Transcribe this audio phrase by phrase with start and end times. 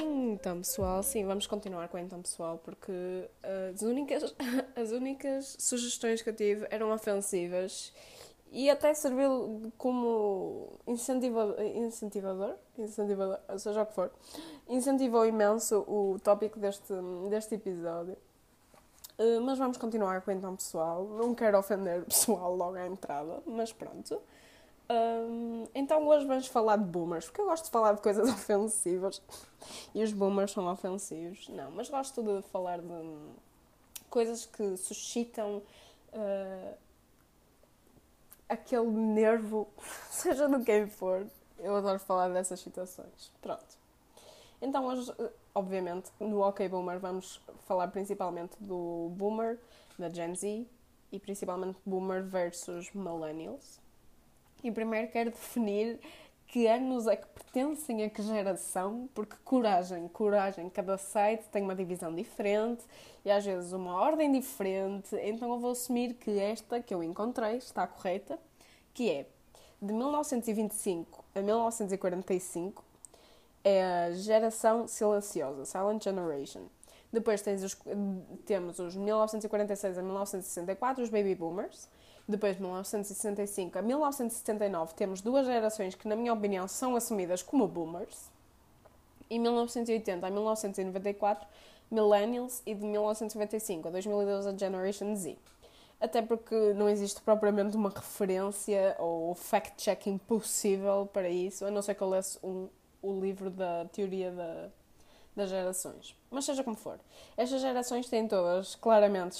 [0.00, 4.34] Então, pessoal, sim, vamos continuar com então, pessoal, porque uh, as, únicas,
[4.74, 7.92] as únicas sugestões que eu tive eram ofensivas
[8.50, 14.10] e até serviu como incentiva, incentivador, incentivador, seja o que for,
[14.68, 16.92] incentivou imenso o tópico deste,
[17.28, 18.16] deste episódio.
[19.18, 21.04] Uh, mas vamos continuar com então, pessoal.
[21.04, 24.20] Não quero ofender pessoal logo à entrada, mas pronto.
[25.74, 29.22] Então hoje vamos falar de boomers, porque eu gosto de falar de coisas ofensivas
[29.94, 31.48] e os boomers são ofensivos.
[31.48, 33.16] Não, mas gosto de falar de
[34.10, 35.62] coisas que suscitam
[36.12, 36.74] uh,
[38.48, 39.68] aquele nervo,
[40.10, 41.26] seja de quem for.
[41.58, 43.32] Eu adoro falar dessas situações.
[43.40, 43.82] Pronto.
[44.60, 45.12] Então hoje,
[45.54, 49.58] obviamente, no OK Boomer vamos falar principalmente do Boomer,
[49.98, 50.66] da Gen Z
[51.10, 53.81] e principalmente Boomer versus Millennials.
[54.62, 55.98] E primeiro quero definir
[56.46, 61.74] que anos é que pertencem a que geração, porque coragem, coragem, cada site tem uma
[61.74, 62.84] divisão diferente
[63.24, 67.56] e às vezes uma ordem diferente, então eu vou assumir que esta que eu encontrei
[67.56, 68.38] está correta,
[68.92, 69.26] que é
[69.80, 72.84] de 1925 a 1945
[73.64, 76.66] é a geração silenciosa, Silent Generation.
[77.12, 77.78] Depois os,
[78.44, 81.88] temos os 1946 a 1964, os Baby Boomers.
[82.26, 87.66] Depois, de 1965 a 1979, temos duas gerações que, na minha opinião, são assumidas como
[87.66, 88.30] boomers.
[89.28, 91.46] E 1980 a 1994,
[91.90, 92.62] millennials.
[92.64, 95.36] E de 1995 a 2012, a Generation Z.
[96.00, 101.94] Até porque não existe propriamente uma referência ou fact-checking possível para isso, a não ser
[101.94, 102.68] que eu lesse um,
[103.00, 104.68] o livro da teoria da,
[105.36, 106.16] das gerações.
[106.30, 106.98] Mas seja como for,
[107.36, 109.38] estas gerações têm todas claramente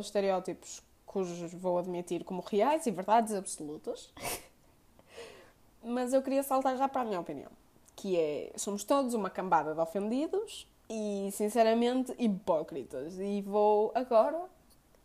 [0.00, 4.12] estereótipos cujos vou admitir como reais e verdades absolutas.
[5.82, 7.50] Mas eu queria saltar já para a minha opinião,
[7.96, 13.18] que é somos todos uma cambada de ofendidos e sinceramente hipócritas.
[13.18, 14.40] E vou agora,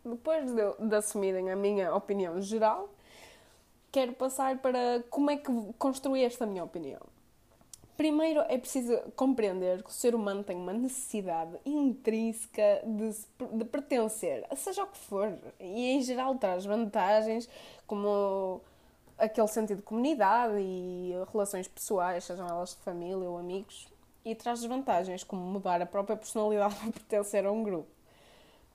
[0.04, 2.88] depois de, de assumirem a minha opinião geral,
[3.90, 7.00] quero passar para como é que construí esta minha opinião.
[7.96, 14.44] Primeiro é preciso compreender que o ser humano tem uma necessidade intrínseca de, de pertencer,
[14.54, 17.48] seja o que for, e em geral traz vantagens
[17.86, 18.60] como
[19.16, 23.88] aquele sentido de comunidade e relações pessoais, sejam elas de família ou amigos,
[24.24, 27.88] e traz desvantagens como mudar a própria personalidade para pertencer a um grupo.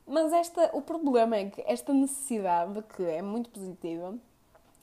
[0.07, 4.17] Mas esta, o problema é que esta necessidade, que é muito positiva,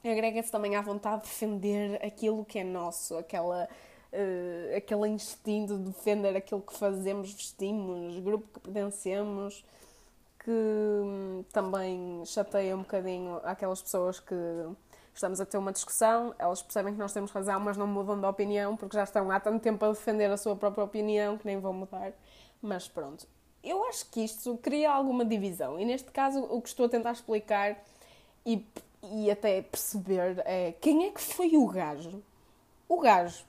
[0.05, 3.69] agrega-se também à vontade de defender aquilo que é nosso, aquela
[4.13, 9.65] uh, aquele instinto de defender aquilo que fazemos, vestimos, grupo que pertencemos,
[10.39, 14.35] que hum, também chateia um bocadinho aquelas pessoas que
[15.15, 18.27] estamos a ter uma discussão, elas percebem que nós temos razão, mas não mudam de
[18.27, 21.59] opinião porque já estão há tanto tempo a defender a sua própria opinião que nem
[21.59, 22.13] vão mudar.
[22.63, 23.27] Mas pronto,
[23.63, 27.13] eu acho que isto cria alguma divisão e neste caso o que estou a tentar
[27.13, 27.77] explicar
[28.47, 28.65] e,
[29.03, 32.23] e até perceber é quem é que foi o gajo.
[32.89, 33.45] O gajo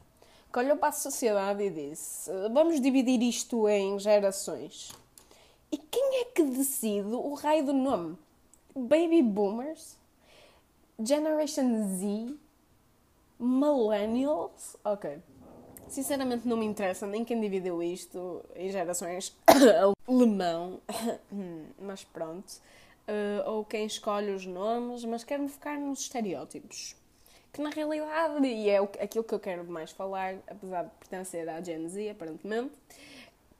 [0.51, 4.91] que olhou para a sociedade e disse: Vamos dividir isto em gerações.
[5.71, 8.17] E quem é que decide o raio do nome?
[8.75, 9.97] Baby Boomers?
[10.99, 12.35] Generation Z?
[13.39, 14.75] Millennials?
[14.83, 15.21] Ok.
[15.87, 19.35] Sinceramente não me interessa nem quem dividiu isto em gerações
[20.07, 20.79] alemão,
[21.79, 22.61] mas pronto.
[23.07, 26.95] Uh, ou quem escolhe os nomes, mas quero-me focar nos estereótipos
[27.51, 31.61] que na realidade, e é aquilo que eu quero mais falar, apesar de pertencer à
[31.61, 32.73] Gen Z, aparentemente,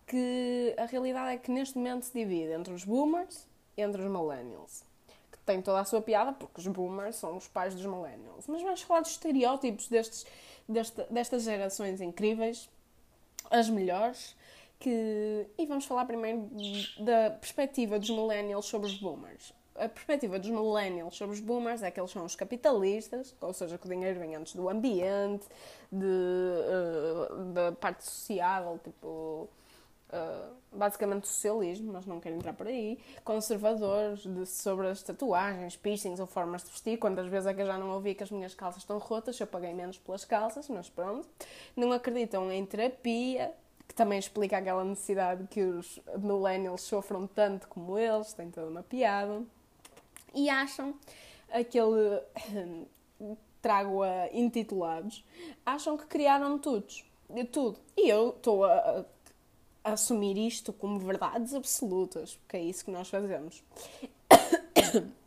[0.05, 4.09] que a realidade é que neste momento se divide entre os boomers e entre os
[4.09, 4.83] millennials.
[5.31, 8.45] Que tem toda a sua piada, porque os boomers são os pais dos millennials.
[8.47, 10.25] Mas vamos falar dos estereótipos destes,
[10.67, 12.69] desta, destas gerações incríveis,
[13.50, 14.35] as melhores,
[14.79, 15.47] que...
[15.57, 16.50] e vamos falar primeiro
[17.00, 21.90] da perspectiva dos millennials sobre os boomers a perspectiva dos millennials sobre os boomers é
[21.90, 25.48] que eles são os capitalistas, ou seja, que o dinheiro vem antes do ambiente,
[25.92, 29.50] de, uh, da parte sociável, tipo.
[30.12, 36.19] Uh, basicamente socialismo, mas não quero entrar por aí, conservadores de, sobre as tatuagens, piercings
[36.19, 36.98] ou formas de vestir.
[36.98, 39.45] Quantas vezes é que eu já não ouvi que as minhas calças estão rotas, eu
[39.45, 41.30] paguei menos pelas calças, mas pronto.
[41.75, 43.54] Não acreditam em terapia,
[43.88, 48.81] que também explica aquela necessidade que os millennials sofram tanto como eles, tem toda uma
[48.81, 49.44] piada
[50.34, 50.94] e acham
[51.52, 52.22] aquele
[53.62, 55.24] trago a intitulados,
[55.66, 56.88] acham que criaram tudo,
[57.52, 57.80] tudo.
[57.98, 59.06] E eu estou a,
[59.84, 63.64] a, assumir isto como verdades absolutas, porque é isso que nós fazemos.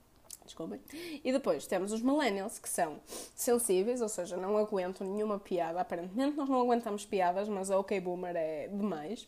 [0.53, 0.81] desculpem.
[1.25, 3.01] E depois temos os millennials, que são
[3.35, 5.81] sensíveis, ou seja, não aguentam nenhuma piada.
[5.81, 9.27] Aparentemente nós não aguentamos piadas, mas a OK Boomer é demais.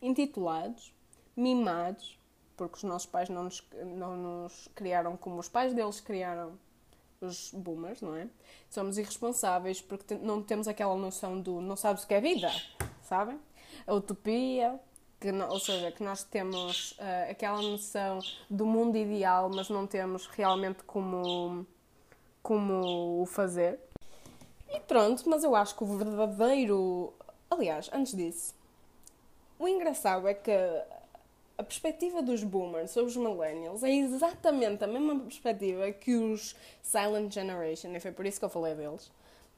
[0.00, 0.92] Intitulados,
[1.36, 2.18] mimados,
[2.56, 3.62] porque os nossos pais não nos,
[3.96, 6.58] não nos criaram como os pais deles criaram
[7.20, 8.28] os boomers, não é?
[8.68, 12.50] Somos irresponsáveis porque não temos aquela noção do não sabes o que é vida,
[13.02, 13.38] sabem?
[13.86, 14.78] A utopia,
[15.20, 18.18] que, ou seja, que nós temos uh, aquela noção
[18.50, 21.66] do mundo ideal, mas não temos realmente como,
[22.42, 23.78] como o fazer.
[24.68, 27.12] E pronto, mas eu acho que o verdadeiro.
[27.50, 28.54] Aliás, antes disso,
[29.58, 30.50] o engraçado é que
[31.56, 37.32] a perspectiva dos boomers sobre os millennials é exatamente a mesma perspectiva que os Silent
[37.32, 39.10] Generation, e foi por isso que eu falei deles,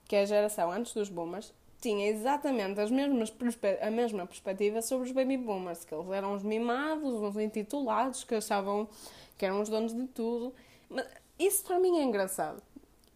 [0.06, 3.32] que é a geração antes dos boomers, tinha exatamente as mesmas
[3.82, 8.34] a mesma perspectiva sobre os baby boomers, que eles eram os mimados, os intitulados, que
[8.34, 8.88] achavam
[9.36, 10.54] que eram os donos de tudo.
[10.88, 11.06] Mas
[11.38, 12.62] isso para mim é engraçado.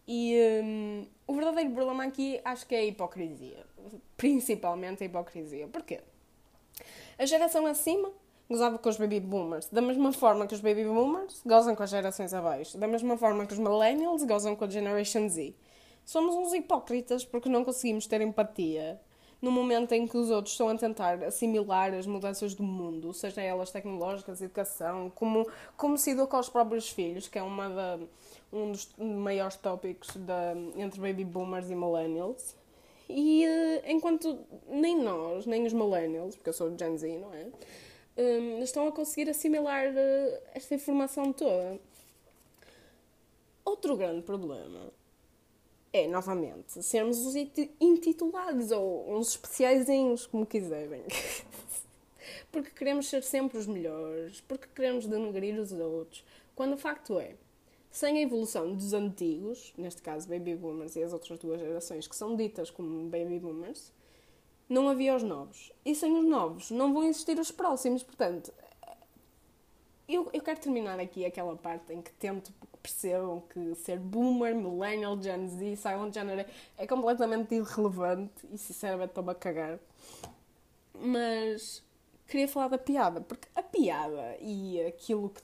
[0.07, 3.65] E um, o verdadeiro problema aqui acho que é a hipocrisia.
[4.17, 5.67] Principalmente a hipocrisia.
[5.67, 6.01] Porquê?
[7.17, 8.11] A geração acima
[8.49, 11.89] gozava com os baby boomers, da mesma forma que os baby boomers gozam com as
[11.89, 15.53] gerações abaixo, da mesma forma que os millennials gozam com a Generation Z.
[16.03, 18.99] Somos uns hipócritas porque não conseguimos ter empatia
[19.41, 23.41] no momento em que os outros estão a tentar assimilar as mudanças do mundo, seja
[23.41, 25.47] elas tecnológicas, educação, como,
[25.77, 27.99] como se educa aos próprios filhos, que é uma da,
[28.51, 32.55] um dos maiores tópicos da, entre baby boomers e millennials.
[33.07, 37.47] E uh, enquanto nem nós, nem os millennials, porque eu sou Gen Z, não é?
[38.21, 41.79] Um, estão a conseguir assimilar uh, esta informação toda.
[43.63, 44.91] Outro grande problema
[45.91, 51.03] é, novamente, sermos os intitulados ou uns especiaizinhos, como quiserem.
[52.51, 56.23] porque queremos ser sempre os melhores, porque queremos denegrir os outros.
[56.55, 57.35] Quando o facto é,
[57.89, 62.15] sem a evolução dos antigos, neste caso Baby Boomers e as outras duas gerações que
[62.15, 63.91] são ditas como Baby Boomers,
[64.69, 65.73] não havia os novos.
[65.83, 68.03] E sem os novos não vão existir os próximos.
[68.03, 68.53] Portanto,
[70.07, 75.21] eu, eu quero terminar aqui aquela parte em que tento percebam que ser boomer, millennial,
[75.21, 79.79] Gen Z, silent generation é completamente irrelevante e sinceramente estou-me a cagar.
[80.93, 81.83] Mas
[82.27, 85.41] queria falar da piada, porque a piada e aquilo que,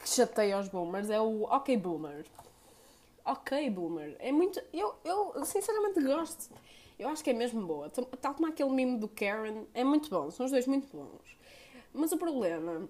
[0.00, 2.26] que chateia os boomers é o ok boomer.
[3.24, 4.16] Ok boomer.
[4.18, 4.60] É muito.
[4.72, 6.50] Eu, eu sinceramente gosto.
[6.98, 7.90] Eu acho que é mesmo boa.
[7.90, 10.30] Tal como aquele meme do Karen, é muito bom.
[10.30, 11.36] São os dois muito bons.
[11.92, 12.88] Mas o problema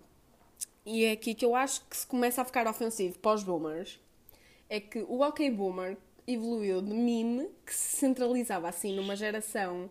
[0.87, 3.99] e é aqui que eu acho que se começa a ficar ofensivo para os boomers,
[4.70, 5.99] é que o OK Boomer
[6.29, 9.91] evoluiu de meme que se centralizava assim numa geração,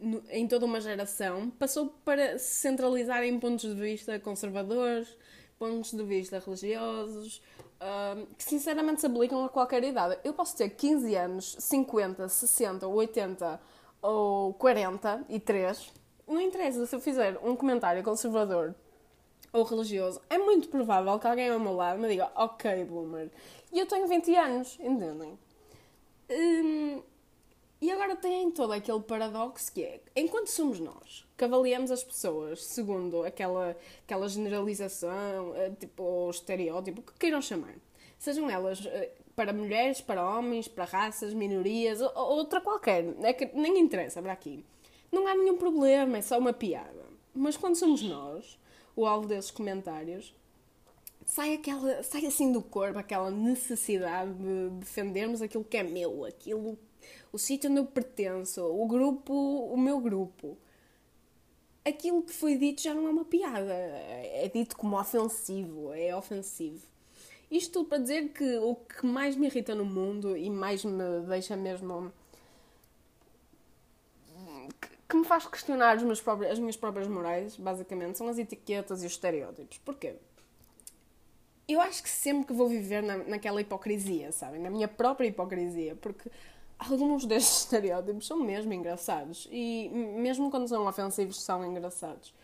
[0.00, 5.16] no, em toda uma geração, passou para se centralizar em pontos de vista conservadores,
[5.56, 7.40] pontos de vista religiosos,
[7.82, 10.18] uh, que sinceramente se aplicam a qualquer idade.
[10.24, 13.60] Eu posso ter 15 anos, 50, 60, 80
[14.00, 15.92] ou 43,
[16.26, 18.74] não interessa se eu fizer um comentário conservador
[19.52, 23.30] ou religioso, é muito provável que alguém ao meu lado me diga ok, boomer.
[23.70, 25.38] E eu tenho 20 anos, entendem?
[27.82, 32.62] E agora tem todo aquele paradoxo que é, enquanto somos nós que avaliamos as pessoas
[32.62, 37.74] segundo aquela, aquela generalização, eh, tipo, ou estereótipo, que queiram chamar,
[38.20, 43.46] sejam elas eh, para mulheres, para homens, para raças, minorias, ou outra qualquer, é que
[43.46, 44.64] nem interessa para aqui.
[45.10, 47.04] Não há nenhum problema, é só uma piada.
[47.34, 48.56] Mas quando somos nós,
[48.94, 50.32] o alvo desses comentários,
[51.26, 56.78] sai, aquela, sai assim do corpo aquela necessidade de defendermos aquilo que é meu, aquilo,
[57.32, 60.56] o sítio onde eu pertenço, o grupo, o meu grupo.
[61.84, 66.86] Aquilo que foi dito já não é uma piada, é dito como ofensivo, é ofensivo.
[67.50, 71.20] Isto tudo para dizer que o que mais me irrita no mundo e mais me
[71.26, 72.12] deixa mesmo
[75.12, 79.02] que me faz questionar os meus próprios, as minhas próprias morais, basicamente, são as etiquetas
[79.02, 79.76] e os estereótipos.
[79.84, 80.14] Porquê?
[81.68, 84.58] Eu acho que sempre que vou viver na, naquela hipocrisia, sabem?
[84.58, 86.30] Na minha própria hipocrisia, porque
[86.90, 92.34] alguns destes estereótipos são mesmo engraçados e mesmo quando são ofensivos são engraçados.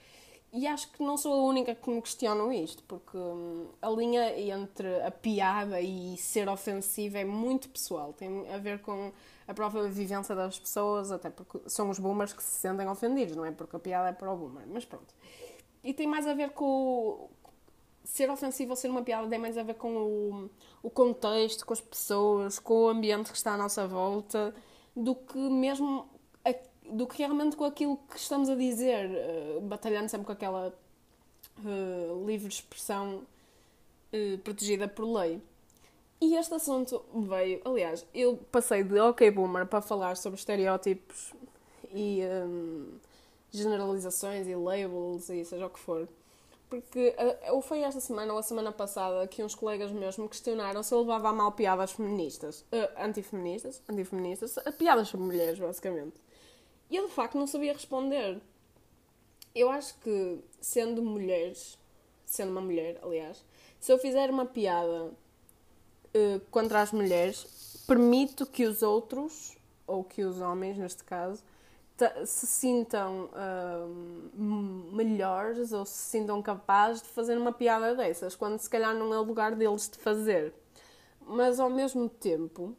[0.50, 4.38] E acho que não sou a única que me questiono isto, porque hum, a linha
[4.40, 8.14] entre a piada e ser ofensiva é muito pessoal.
[8.14, 9.12] Tem a ver com
[9.46, 13.44] a própria vivência das pessoas, até porque são os boomers que se sentem ofendidos, não
[13.44, 13.50] é?
[13.50, 14.64] Porque a piada é para o boomer.
[14.66, 15.14] Mas pronto.
[15.84, 17.28] E tem mais a ver com.
[18.08, 20.50] Ser ofensivo ou ser uma piada, tem mais a ver com o,
[20.82, 24.54] o contexto, com as pessoas, com o ambiente que está à nossa volta,
[24.96, 26.08] do que mesmo
[26.90, 30.74] do que realmente com aquilo que estamos a dizer, uh, batalhando sempre com aquela
[31.64, 33.22] uh, livre expressão
[34.12, 35.40] uh, protegida por lei.
[36.20, 41.32] E este assunto veio, aliás, eu passei de OK Boomer para falar sobre estereótipos
[41.92, 42.98] e um,
[43.52, 46.08] generalizações e labels e seja o que for.
[46.68, 47.14] Porque
[47.50, 50.92] uh, foi esta semana ou a semana passada que uns colegas meus me questionaram se
[50.92, 56.20] eu levava a mal piadas feministas, uh, antifeministas, antifeministas, piadas sobre mulheres, basicamente.
[56.90, 58.40] E eu de facto não sabia responder.
[59.54, 61.78] Eu acho que, sendo mulheres,
[62.26, 63.42] sendo uma mulher, aliás,
[63.80, 69.56] se eu fizer uma piada uh, contra as mulheres, permito que os outros,
[69.86, 71.42] ou que os homens neste caso,
[72.24, 78.70] se sintam uh, melhores ou se sintam capazes de fazer uma piada dessas, quando se
[78.70, 80.54] calhar não é o lugar deles de fazer.
[81.20, 82.74] Mas ao mesmo tempo,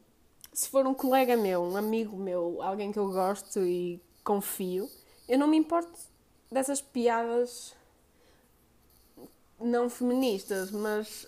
[0.53, 4.89] se for um colega meu, um amigo meu, alguém que eu gosto e confio,
[5.27, 5.91] eu não me importo
[6.51, 7.75] dessas piadas
[9.59, 11.27] não feministas, mas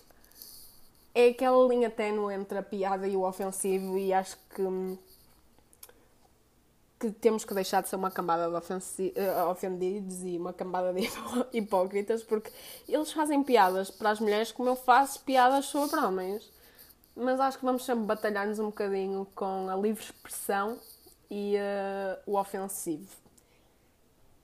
[1.14, 4.62] é aquela linha ténue entre a piada e o ofensivo e acho que
[7.02, 11.08] que temos que deixar de ser uma cambada de eh, ofendidos e uma cambada de
[11.52, 12.52] hipócritas porque
[12.88, 16.48] eles fazem piadas para as mulheres como eu faço piadas sobre homens.
[17.16, 20.78] Mas acho que vamos sempre batalhar-nos um bocadinho com a livre expressão
[21.28, 23.10] e uh, o ofensivo.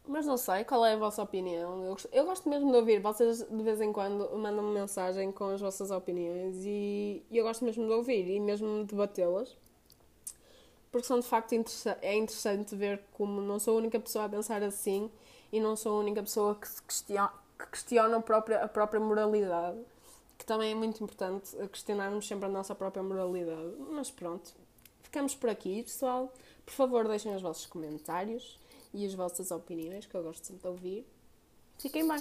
[0.07, 1.85] Mas não sei, qual é a vossa opinião?
[1.85, 3.01] Eu, eu gosto mesmo de ouvir.
[3.01, 7.65] Vocês de vez em quando mandam-me mensagem com as vossas opiniões e, e eu gosto
[7.65, 9.57] mesmo de ouvir e mesmo de debatê-las
[10.91, 11.53] porque são de facto
[12.03, 15.11] é interessante ver como não sou a única pessoa a pensar assim
[15.53, 19.79] e não sou a única pessoa que, questiona, que questiona a própria, a própria moralidade,
[20.37, 23.75] que também é muito importante questionarmos sempre a nossa própria moralidade.
[23.91, 24.55] Mas pronto,
[25.03, 26.33] ficamos por aqui, pessoal.
[26.65, 28.59] Por favor, deixem os vossos comentários
[28.93, 31.07] e as vossas opiniões, que eu gosto sempre de ouvir.
[31.79, 32.19] Fiquem bem!